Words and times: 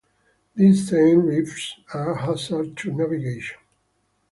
These 0.55 0.87
same 0.89 1.27
reefs 1.27 1.75
are 1.93 2.15
hazards 2.15 2.71
to 2.77 2.91
navigation. 2.91 3.59